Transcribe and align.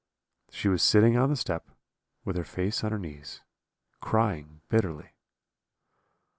She 0.49 0.67
was 0.67 0.81
sitting 0.81 1.15
on 1.15 1.29
the 1.29 1.35
step, 1.35 1.69
with 2.25 2.35
her 2.35 2.43
face 2.43 2.83
on 2.83 2.91
her 2.91 2.97
knees, 2.97 3.41
crying 3.99 4.61
bitterly. 4.67 5.11